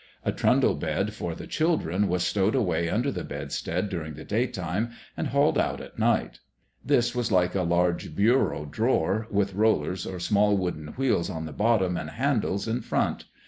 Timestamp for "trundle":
0.31-0.73